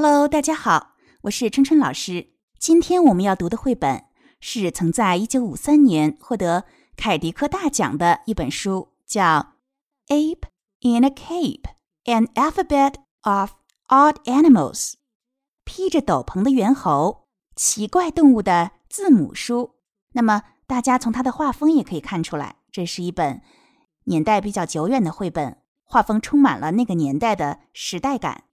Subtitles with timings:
[0.00, 0.92] Hello，大家好，
[1.22, 2.28] 我是春春老师。
[2.56, 4.04] 今天我们要读的绘本
[4.38, 9.54] 是曾在一九五三年获得凯迪克大奖的一本书，叫
[10.06, 10.44] 《Ape
[10.82, 11.64] in a Cape:
[12.04, 13.50] An Alphabet of
[13.88, 14.92] Odd Animals》。
[15.64, 17.26] 披着斗篷的猿猴，
[17.56, 19.74] 奇怪动物的字母书。
[20.12, 23.42] 那么，大家从它的画风也可以看出来，这是一本
[24.04, 28.44] 年代比较久远的绘本，画风充满了那个年代的时代感。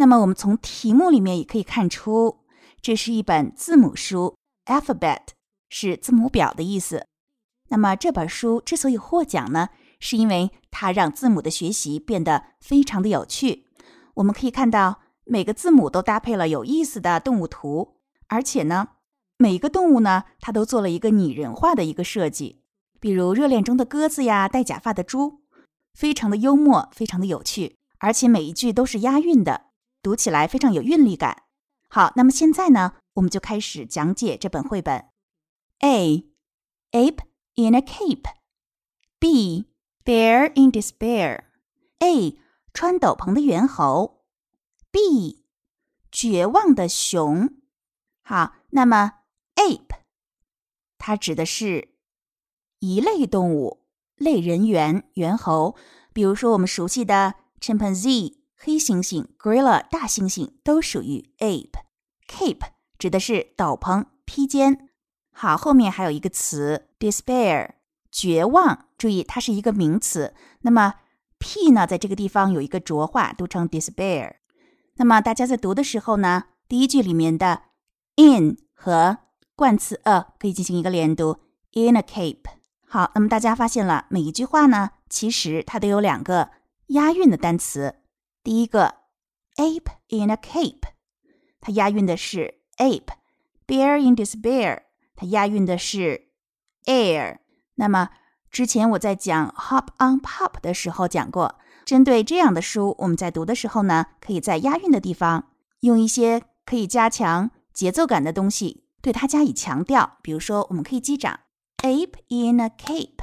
[0.00, 2.44] 那么，我们从题目里面也可以看出，
[2.80, 5.22] 这是一本字母书，alphabet
[5.68, 7.04] 是字母表的意思。
[7.70, 13.66] 那么，这本书之所以获奖呢，是因为它让字母的学习变得非常的有趣。
[14.14, 17.96] 我们可以看到，每个字母都搭配了有意思的动物图，
[18.28, 18.90] 而且呢，
[19.36, 22.62] 每一个动物呢，它都做了一个拟人化的一个设计，
[23.00, 25.40] 比如热恋中的鸽子呀，戴假发的猪，
[25.92, 29.67] 非常的幽默，非常的有趣，而且每一句都是押韵的。
[30.08, 31.42] 读起来非常有韵律感。
[31.90, 35.10] 好，那么现在呢，我们就开始讲解这本绘本。
[35.80, 36.24] A
[36.92, 37.18] ape
[37.56, 38.24] in a cape.
[39.18, 39.66] B
[40.02, 41.44] bear in despair.
[41.98, 42.38] A
[42.72, 44.24] 穿斗篷的猿猴。
[44.90, 45.44] B
[46.10, 47.58] 绝望的熊。
[48.22, 49.18] 好，那么
[49.56, 49.98] ape
[50.96, 51.90] 它指的是
[52.78, 53.84] 一类动物，
[54.16, 55.76] 类人猿，猿猴。
[56.14, 58.37] 比如说我们熟悉的 chimpanzee。
[58.60, 61.70] 黑猩猩、gorilla、大猩猩都属于 ape。
[62.28, 64.88] cape 指的是斗篷、披肩。
[65.32, 67.70] 好，后面还有一个词 despair，
[68.10, 68.86] 绝望。
[68.98, 70.34] 注意，它是一个名词。
[70.62, 70.94] 那么
[71.38, 74.34] p 呢，在这个地方有一个浊化，读成 despair。
[74.96, 77.62] 那么大家在读的时候呢，第一句里面的
[78.16, 79.18] in 和
[79.54, 81.38] 冠词 a 可以进行一个连读
[81.74, 82.42] ，in a cape。
[82.84, 86.50] 好，那么大家发现了，每一句话呢，其实它都有两个
[86.88, 88.00] 押韵的单词。
[88.48, 88.94] 第一个
[89.56, 90.80] ，ape in a cape，
[91.60, 94.84] 它押韵的是 ape；bear in despair，
[95.14, 96.30] 它押韵的是
[96.86, 97.40] air。
[97.74, 98.08] 那么
[98.50, 105.50] 之前我在讲 hop on pop 的时候讲过，针对这样的书，我们在读的时候呢，可以在押韵的地方
[105.80, 110.16] 用一些可以加强节奏感的东西，对它加以强调。
[110.22, 111.40] 比如说，我们可以击掌
[111.82, 113.18] ，ape in a cape。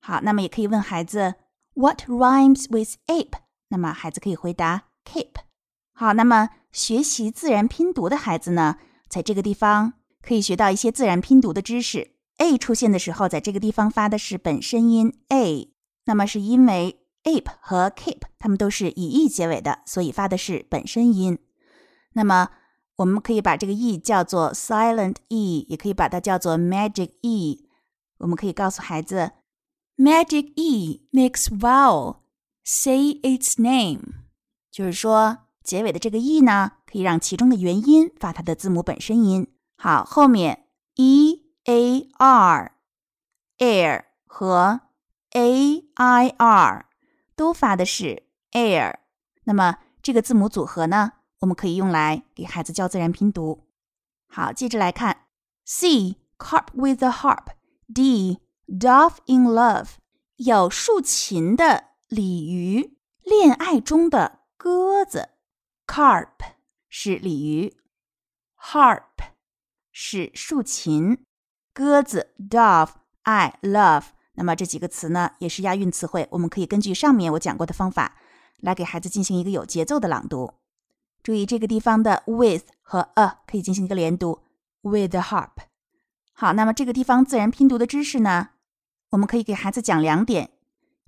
[0.00, 1.34] 好，那么也可以问孩子
[1.74, 3.43] ，What rhymes with ape？
[3.68, 5.30] 那么孩子可以回答 keep。
[5.92, 12.12] 好，那么学习自然拼读的孩子呢，在这个地方可以学到一些自然拼读的知识。
[12.38, 15.72] a 出现的时候，在这个地方发的是本声音 a，
[16.06, 21.38] 那么是因为 ape 和 keep 它们都是以 e 结尾的，所以发的是本声音。
[22.14, 22.50] 那么
[22.96, 27.68] 我们可以把这个 e 叫做 silent e，也可以把它叫做 magic e。
[28.18, 29.30] 我们可以告诉孩子
[29.96, 32.23] ，magic e makes vowel。
[32.64, 34.00] Say its name，
[34.70, 39.46] 就是说结尾的这个 e 呢，可以让其中的元音发它的字母本身音。
[39.76, 42.72] 好，后面 e a r
[43.58, 44.80] air 和
[45.32, 46.86] a i r
[47.36, 48.22] 都发的是
[48.52, 48.94] air。
[49.44, 53.66] 那么这个字母组合呢，我们可以用来给孩子教自然拼读。
[54.26, 55.26] 好，接着来看
[55.66, 59.88] C carp with a harp，D dove in love，
[60.36, 61.93] 有竖琴的。
[62.08, 65.30] 鲤鱼，恋爱中的鸽子
[65.86, 66.28] ，carp
[66.88, 67.74] 是鲤鱼
[68.60, 69.32] ，harp
[69.90, 71.24] 是竖琴，
[71.72, 74.04] 鸽子，dove，I love。
[74.34, 76.28] 那么这几个词呢，也是押韵词汇。
[76.32, 78.16] 我们可以根据上面我讲过的方法，
[78.58, 80.54] 来给孩子进行一个有节奏的朗读。
[81.22, 84.42] 注意这个地方的 with 和 a 可以进行一个连读
[84.82, 85.52] ，with harp。
[86.34, 88.50] 好，那么这个地方自然拼读的知识呢，
[89.10, 90.50] 我们可以给孩子讲两点。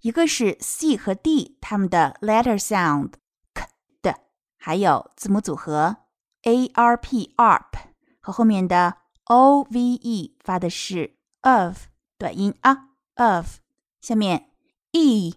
[0.03, 3.15] 一个是 C 和 D 它们的 letter sound
[3.55, 3.67] k
[4.03, 4.21] 的，
[4.57, 5.97] 还有字母组合
[6.43, 7.73] A R P arp
[8.21, 11.87] 和后面的 O V E 发的是 of
[12.19, 13.59] 短音啊 of。
[14.01, 14.53] 下面
[14.93, 15.35] E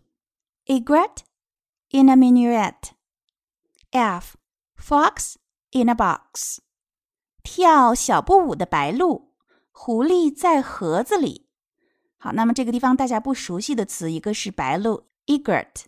[0.65, 1.23] egret
[1.89, 2.91] in a minuet。
[3.91, 4.35] F
[4.77, 5.35] fox
[5.71, 6.59] in a box。
[7.41, 9.31] 跳小步舞的白鹭，
[9.71, 11.48] 狐狸在盒子里。
[12.21, 15.85] 好，那么这个地方大家不熟悉的词，一个是白鹭 egret，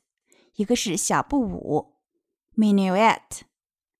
[0.55, 1.95] 一个是小步舞
[2.55, 3.41] minuet。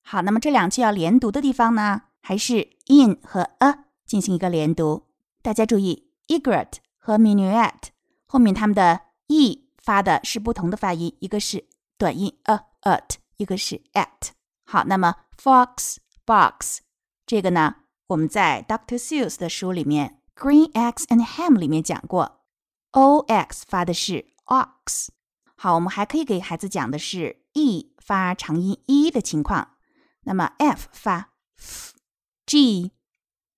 [0.02, 5.08] 好，那么这两句要连读的地方呢，还是 in 和 a 进行一个连读。
[5.42, 7.90] 大家注意，egret 和 minuet
[8.26, 11.68] 后面它们的 e 发的是不同的发音，一个是
[11.98, 14.30] 短音 a at，一个是 at。
[14.64, 16.78] 好，那么 fox box
[17.26, 17.76] 这个呢，
[18.08, 20.21] 我们在 Doctor Seuss 的书里面。
[20.41, 22.45] Green eggs and ham 里面讲过，
[22.91, 25.09] o x 发的是 ox。
[25.57, 29.77] 好，我们还可以给孩子讲的是 e 发长音 e 的情况。
[30.25, 32.93] 那么 f 发 f，g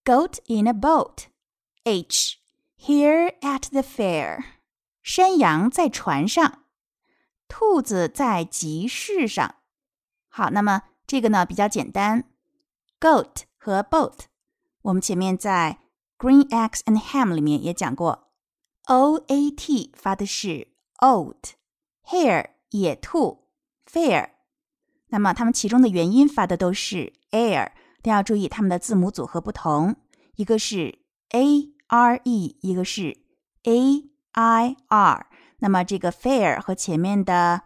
[0.04, 2.36] goat in a boat，h
[2.78, 4.44] here at the fair，
[5.02, 6.64] 山羊在船上，
[7.48, 9.56] 兔子在集市上。
[10.28, 12.30] 好，那么这个呢比较简单，
[13.00, 14.26] goat 和 boat，
[14.82, 15.80] 我们前面在
[16.23, 18.29] Green Eggs and Ham 里面也讲过
[18.85, 23.49] ，o a t 发的是 oat，hare 野兔
[23.85, 24.29] ，fair。
[25.09, 29.97] 那么它们其中的元音发的都是 air，但要注意它们的字母组合不同，
[30.37, 30.99] 一个是
[31.31, 33.17] a r e，一个是
[33.63, 35.27] a i r。
[35.59, 37.63] 那么这个 fair 和前面的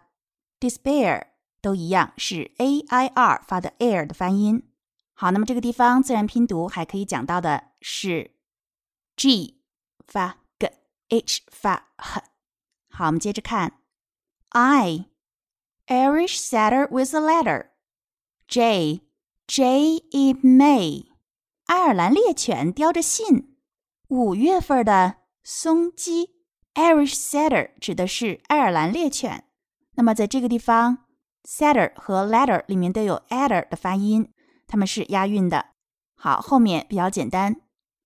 [0.58, 1.26] despair
[1.62, 4.64] 都一样，是 a i r 发的 air 的发音。
[5.14, 8.32] 好，那么这个地方自然拼读还可以讲到的是
[9.18, 9.60] g
[10.06, 12.22] 发 g，h 发 h。
[12.88, 13.80] 好，我们接着看
[14.50, 15.06] i。
[15.88, 17.70] Irish setter with a letter.
[18.46, 19.00] J.
[19.48, 21.06] J in May.
[21.64, 23.56] 爱尔兰猎犬叼着信。
[24.06, 26.36] 五月份的松鸡。
[26.74, 29.48] Irish setter 指的是爱尔兰猎犬。
[29.96, 31.06] 那么在这个地方
[31.42, 34.32] ，setter 和 letter 里面都有 adder 的发音，
[34.68, 35.70] 它们是押韵的。
[36.14, 37.62] 好，后面比较简单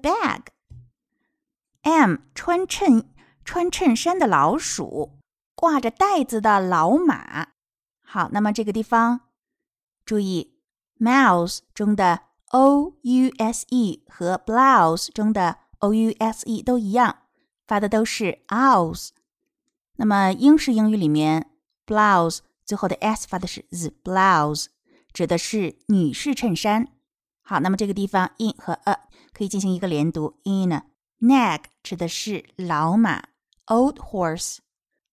[1.84, 3.16] bag，m 穿衬。
[3.46, 5.20] 穿衬衫的老鼠，
[5.54, 7.50] 挂着袋子的老马。
[8.02, 9.22] 好，那么这个地方
[10.04, 10.58] 注意
[11.00, 17.20] ，mouse 中的 o u s e 和 blouse 中的 o u s e 都一样，
[17.68, 19.10] 发的都是 owls。
[19.98, 21.52] 那么英式英语里面
[21.86, 24.66] ，blouse 最后的 s 发的是 z，blouse
[25.14, 26.95] 指的是女士衬衫。
[27.48, 29.00] 好，那么这个地方 in 和 a
[29.32, 30.82] 可以进行一个连读，in。
[31.20, 33.24] nag 指的是老马。
[33.68, 34.58] Old horse，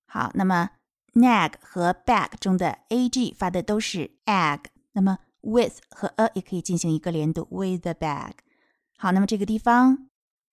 [0.06, 0.70] 好，那么
[1.12, 8.32] nag 和 bag 中的 ag 发的都是 ag，那么 with 和 a 也可以进行一个连读，with the bag。
[8.96, 10.08] 好，那么这个地方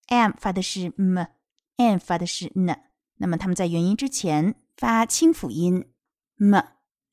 [0.07, 2.77] m 发的是 m，n 发的是 n，
[3.17, 5.89] 那么它们在元音之前发清辅音
[6.37, 6.61] m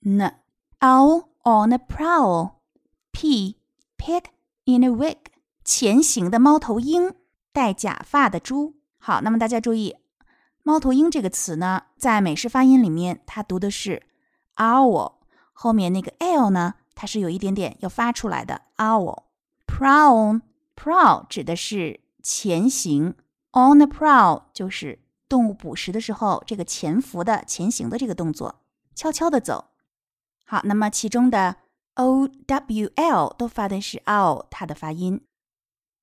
[0.01, 0.41] n。
[0.81, 3.57] Owl on a prowl，p
[3.97, 4.25] pig
[4.67, 5.17] in a wig，
[5.65, 7.15] 前行的猫头鹰，
[7.53, 8.75] 戴假发的猪。
[8.99, 9.97] 好，那么大家注意。
[10.63, 14.03] 猫头鹰这个词呢，在美式发音里面，它读的是
[14.57, 15.15] owl，
[15.53, 19.23] 后面那个 l 呢，它是有一点点要发出来的 owl。
[19.67, 23.15] prowl，prowl 指的是前行
[23.53, 28.63] ，on the prowl 就是动物捕食的时候这个潜伏的、前行的这个动作，
[28.97, 29.67] 悄悄的走。
[30.45, 31.57] 好，那么其中的
[31.97, 35.21] o w l 都发的是 o 它的发音。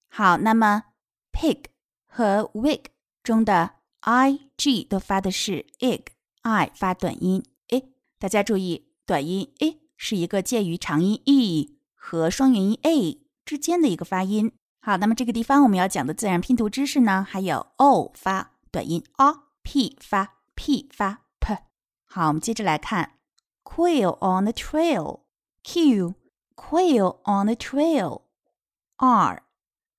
[0.10, 0.84] 好，那么
[1.32, 1.64] pig
[2.06, 2.86] 和 wig
[3.24, 14.52] 中的 i g 都发的是 ig，i 发短音 a，大家注意，短音 a 是一个介于长音 e 和双元音 a 之间的一个发音。
[14.82, 21.58] 好，那么这个地方我们要讲的自然拼读知识呢，还有 o 发短音 o，p 发 p 发 p。
[22.06, 23.18] 好，我们接着来看
[23.64, 25.22] quail on the trail
[25.63, 26.15] trail，q
[26.55, 29.43] quail on the trail，r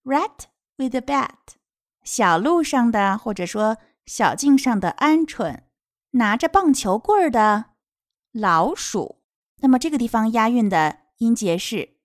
[0.03, 0.45] rat
[0.77, 1.55] with a bat，
[2.03, 3.77] 小路上的或者说。
[4.09, 5.59] 小径上的鹌鹑，
[6.13, 7.65] 拿着棒球棍儿的
[8.31, 9.21] 老鼠。
[9.57, 11.99] 那么这个地方押韵的 音节是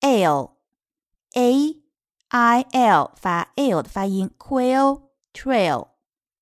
[0.00, 1.82] l，a
[2.28, 5.02] i l 发 l 的发音，quail
[5.34, 5.88] trail。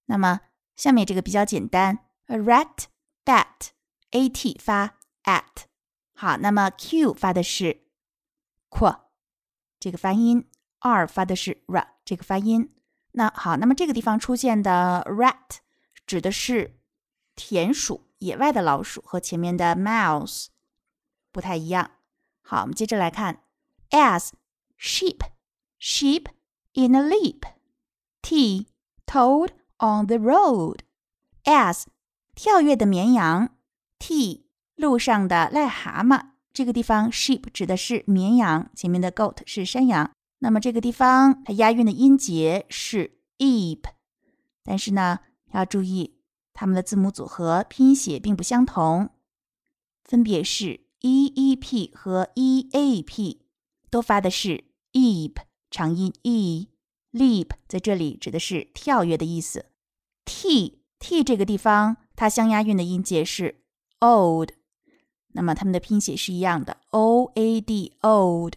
[0.06, 0.42] 那么
[0.76, 2.84] 下面这个比较简单，a rat
[3.24, 3.70] bat
[4.12, 5.65] a t 发 at。
[6.19, 7.83] 好，那么 q 发的是
[8.71, 8.91] q
[9.79, 12.73] 这个发音，r 发的是 r 这个发音。
[13.11, 15.57] 那好，那么这个地方出现的 rat
[16.07, 16.79] 指的是
[17.35, 20.47] 田鼠，野外的老鼠，和前面的 mouse
[21.31, 21.91] 不太一样。
[22.41, 23.43] 好，我们接着来看
[23.91, 24.31] ，as
[24.79, 25.19] sheep
[25.79, 26.25] sheep
[26.73, 27.43] in a leap
[28.23, 28.65] t
[29.05, 30.79] toad on the road
[31.43, 31.83] as
[32.33, 33.55] 跳跃的绵羊
[33.99, 34.46] t
[34.77, 36.27] 路上的癞蛤蟆。
[36.53, 40.09] 这个地方 sheep 指的是绵羊，前面的 goat 是山羊。
[40.39, 43.81] 那么这个地方它押韵的音节是 eep，
[44.63, 45.19] 但是呢
[45.51, 46.19] 要注意
[46.53, 49.09] 它们的字母组合拼写并不相同，
[50.03, 53.37] 分别是 eep 和 eap，
[53.89, 55.35] 都发的是 eep
[55.69, 59.65] 长音 e，leap 在这里指的是跳跃的意思。
[60.25, 63.61] t t 这个地方它相押韵的音节是
[63.99, 64.49] old，
[65.37, 68.55] 那么它们的拼写是一样的 o a d old，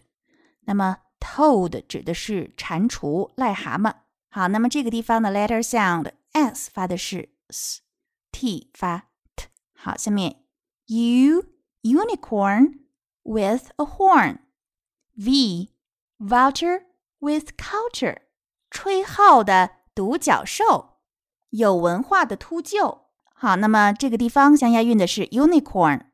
[0.65, 0.97] 那么。
[1.23, 3.93] Toad 指的是蟾蜍、癞蛤蟆。
[4.31, 9.49] 好，那么这个地方的 letter sound s 发的是 s，t 发 t。
[9.77, 10.43] 好，下面
[10.87, 11.45] u
[11.83, 12.79] unicorn
[13.23, 15.69] with a horn，v
[16.19, 16.85] vulture
[17.19, 18.23] with culture，
[18.71, 21.01] 吹号的独角兽，
[21.51, 23.03] 有文化的秃鹫。
[23.35, 26.07] 好，那么这个地方相押韵的是 unicorn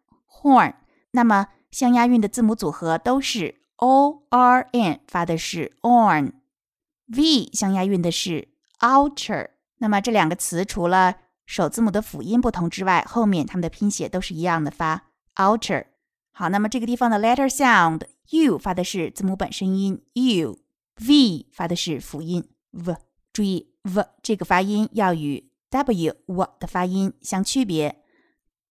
[0.43, 0.75] horn，
[1.13, 3.57] 那么相押韵的字母组合都是。
[3.79, 8.49] o r n 发的是 on，v 相押韵的是
[8.81, 9.51] outer。
[9.81, 15.85] 那么这两个词除了首字母的辅音不同之外，后面它们的拼写都是一样的，发 outer。
[16.33, 18.01] 好，那么这个地方的 letter sound
[18.31, 22.97] u 发的是字母本身音 u，v 发的是辅音 v。
[23.31, 28.03] 注意 v 这个发音要与 w w 的发音相区别。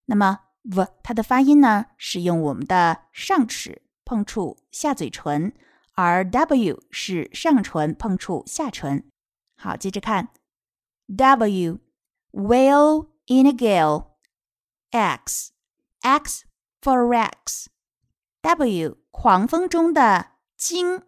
[0.06, 3.82] 那么 v 它的发音呢，是用我们的上齿。
[4.08, 5.52] 碰触下嘴唇，
[5.96, 9.10] 而 W 是上唇碰触下唇。
[9.56, 10.28] 好，接着看
[11.08, 11.80] W
[12.30, 14.10] whale in a gale
[14.92, 15.50] X
[16.02, 16.44] X
[16.80, 17.66] for Rex
[18.42, 21.02] W 狂风中的鲸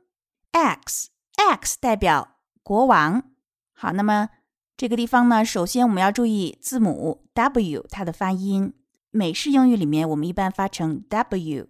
[0.50, 3.30] X X 代表国王。
[3.72, 4.30] 好，那么
[4.76, 8.74] 这个地方呢，首先我们要注意字母 W 它的发音。
[9.18, 11.66] 美式英语里面我们一般发成 W，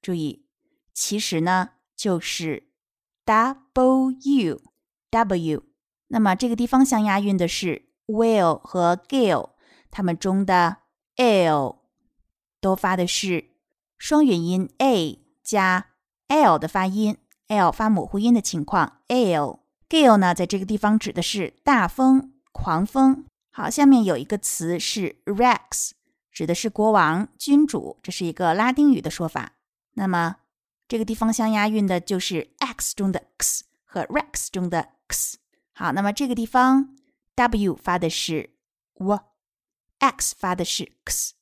[0.00, 0.46] 注意。
[0.94, 2.70] 其实呢，就是
[3.26, 4.62] w
[5.10, 5.62] w。
[6.06, 9.50] 那么这个地方相押韵的是 will 和 gale，
[9.90, 10.78] 它们中的
[11.16, 11.80] l
[12.58, 13.50] 都发的是
[13.98, 15.88] 双元音 a 加
[16.28, 17.18] l 的发音
[17.48, 19.02] ，l 发模糊音的情况。
[19.08, 23.26] l gale 呢，在这个地方指的是大风、狂风。
[23.50, 25.90] 好，下面有一个词是 rex，
[26.38, 29.54] 指的是国王、君主，这是一个拉丁语的说法。
[29.94, 30.36] 那么
[30.86, 35.38] 这个地方相押韵的就是 x 中的 x 和 rex 中的 x。
[35.72, 36.94] 好，那么这个地方
[37.34, 38.50] w 发的是
[38.94, 41.34] w，x 发的是 x。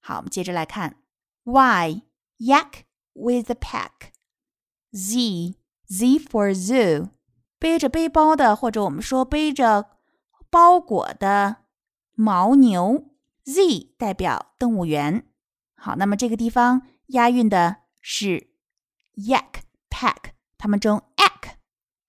[0.00, 0.96] 好，我们接着来看
[1.44, 2.02] y
[2.38, 5.54] yak with a pack，z
[5.86, 7.10] z for zoo，
[7.60, 9.90] 背着背包的或者我们说背着
[10.50, 11.58] 包裹的
[12.16, 13.09] 牦牛
[13.44, 15.26] ，z 代表动物园。
[15.74, 18.50] 好，那么这个地方押韵的是。
[19.16, 21.56] Yak pack，它们中 ak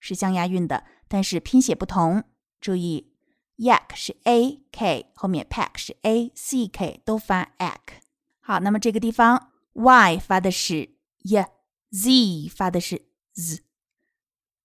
[0.00, 2.24] 是相押韵的，但是拼写不同。
[2.58, 3.12] 注意
[3.56, 8.00] ，yak 是 a k，后面 pack 是 a c k，都发 ak。
[8.40, 13.02] 好，那么这个地方 y 发的是 y，z 发的是
[13.34, 13.62] z。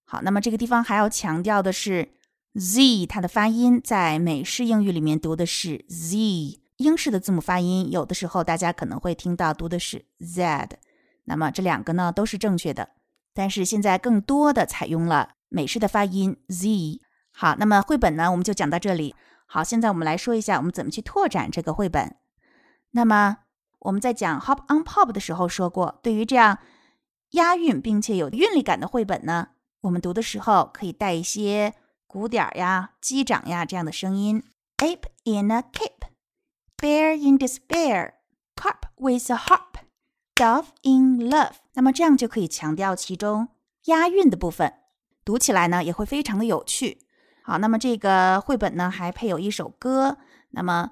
[0.06, 2.14] 好，那么这个地方还要强调的是
[2.58, 10.70] ，z 它的发音在美式英语里面读的是 z，英式的字母发音有的时候大家可能会听到读的是 z。
[11.26, 12.90] 那么这两个呢都是正确的，
[13.34, 17.02] 但是现在更多的采用了美式的发音 z。
[17.32, 19.14] 好，那么绘本呢我们就讲到这里。
[19.46, 22.16] 好，现在我们来说一下我们怎么去拓展这个绘本。
[22.92, 23.38] 那么
[23.80, 26.58] 我们在讲 hop on pop 的时候说过，对于这样
[27.32, 29.50] 押韵并且有韵律感的绘本呢，
[29.82, 31.74] 我们读的时候可以带一些
[32.08, 34.44] 鼓点呀、击掌呀这样的声音。
[34.78, 36.08] Ape in a cape,
[36.78, 38.14] bear in despair,
[38.56, 39.80] carp with a harp.
[40.36, 43.48] Dove in love，那么这样就可以强调其中
[43.86, 44.72] 押韵的部分，
[45.26, 47.00] 读起来呢也会非常的有趣。
[47.44, 50.20] 好，那么这个绘本呢还配有一首歌，
[50.52, 50.92] 那么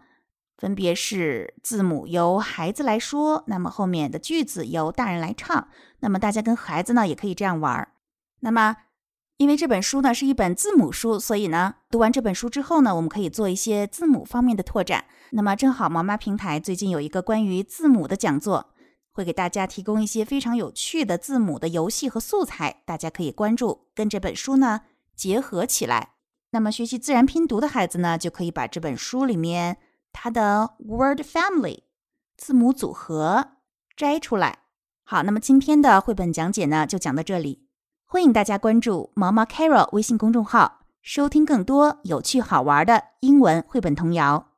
[0.58, 5.68] 分别是字母由孩子来说，那么后面的句子由大人来唱。
[6.00, 7.94] 那么大家跟孩子呢也可以这样玩儿。
[8.40, 8.78] 那么
[9.38, 15.06] 因为这本书呢是一本字母书，所以呢读完这本书之后呢，我们可以做一些字母方面的拓展。
[15.32, 18.74] 那么正好毛妈平台最近有一个关于字母的讲座，
[19.12, 24.82] 会给大家提供一些非常有趣的字母的游戏和素材，大家可以关注，跟这本书呢
[25.16, 26.12] 结合起来。
[26.52, 29.78] 那么学习自然拼读的孩子呢，就可以把这本书里面。
[30.18, 31.80] 它的 word family
[32.38, 33.58] 字母组合
[33.98, 34.60] 摘出来。
[35.04, 37.65] 好，那么今天的绘本讲解呢，就讲到这里。
[38.08, 44.52] 欢迎大家关注毛毛 Carol 微信公众号，收听更多有趣好玩的英文绘本童谣。